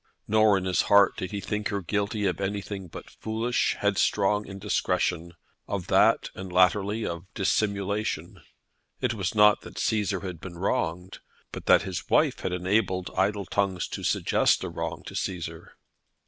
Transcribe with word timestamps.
Nor, 0.27 0.57
in 0.57 0.65
his 0.65 0.81
heart, 0.89 1.15
did 1.15 1.29
he 1.29 1.39
think 1.39 1.67
her 1.67 1.83
guilty 1.83 2.25
of 2.25 2.41
anything 2.41 2.87
but 2.87 3.07
foolish, 3.11 3.75
headstrong 3.81 4.47
indiscretion, 4.47 5.35
of 5.67 5.85
that 5.89 6.31
and 6.33 6.51
latterly 6.51 7.05
of 7.05 7.31
dissimulation. 7.35 8.41
It 8.99 9.13
was 9.13 9.35
not 9.35 9.61
that 9.61 9.75
Cæsar 9.75 10.23
had 10.23 10.41
been 10.41 10.57
wronged, 10.57 11.19
but 11.51 11.67
that 11.67 11.83
his 11.83 12.09
wife 12.09 12.39
had 12.39 12.51
enabled 12.51 13.11
idle 13.15 13.45
tongues 13.45 13.87
to 13.89 14.03
suggest 14.03 14.63
a 14.63 14.69
wrong 14.69 15.03
to 15.05 15.13
Cæsar. 15.13 15.73